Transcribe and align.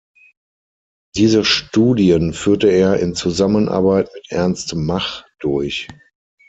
Diese 1.15 1.45
Studien 1.45 2.33
führte 2.33 2.67
er 2.69 2.97
in 2.97 3.13
Zusammenarbeit 3.13 4.09
mit 4.15 4.31
Ernst 4.31 4.73
Mach 4.73 5.25
durch. 5.39 5.87